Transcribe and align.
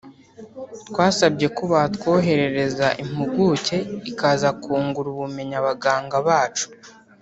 twasabye 0.87 1.47
ko 1.57 1.63
batwoherereza 1.73 2.87
impuguke 3.03 3.77
ikaza 4.09 4.49
kungura 4.61 5.07
ubumenyi 5.13 5.55
abaganga 5.61 6.15
bacu 6.27 6.67